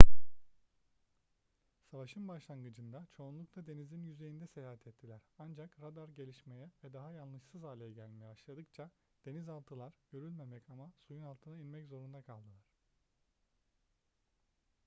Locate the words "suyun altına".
11.07-11.55